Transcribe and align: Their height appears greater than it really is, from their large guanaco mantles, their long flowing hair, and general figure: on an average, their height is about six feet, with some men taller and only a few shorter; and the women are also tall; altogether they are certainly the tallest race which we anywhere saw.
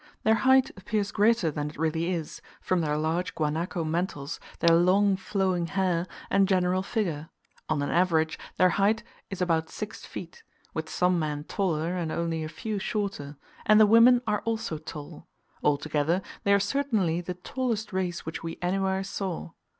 Their 0.23 0.33
height 0.33 0.71
appears 0.75 1.11
greater 1.11 1.51
than 1.51 1.69
it 1.69 1.77
really 1.77 2.09
is, 2.11 2.41
from 2.59 2.81
their 2.81 2.97
large 2.97 3.35
guanaco 3.35 3.83
mantles, 3.83 4.39
their 4.57 4.75
long 4.75 5.15
flowing 5.15 5.67
hair, 5.67 6.07
and 6.31 6.47
general 6.47 6.81
figure: 6.81 7.29
on 7.69 7.83
an 7.83 7.91
average, 7.91 8.39
their 8.57 8.69
height 8.81 9.03
is 9.29 9.43
about 9.43 9.69
six 9.69 10.03
feet, 10.03 10.41
with 10.73 10.89
some 10.89 11.19
men 11.19 11.43
taller 11.43 11.95
and 11.95 12.11
only 12.11 12.43
a 12.43 12.49
few 12.49 12.79
shorter; 12.79 13.37
and 13.63 13.79
the 13.79 13.85
women 13.85 14.23
are 14.25 14.41
also 14.41 14.79
tall; 14.79 15.27
altogether 15.63 16.23
they 16.45 16.51
are 16.55 16.59
certainly 16.59 17.21
the 17.21 17.35
tallest 17.35 17.93
race 17.93 18.25
which 18.25 18.41
we 18.41 18.57
anywhere 18.59 19.03
saw. 19.03 19.51